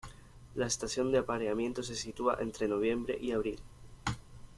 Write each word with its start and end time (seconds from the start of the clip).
La 0.55 0.65
estación 0.65 1.11
de 1.11 1.19
apareamiento 1.19 1.83
se 1.83 1.93
sitúa 1.93 2.39
entre 2.39 2.67
noviembre 2.67 3.19
y 3.21 3.33
abril. 3.33 3.59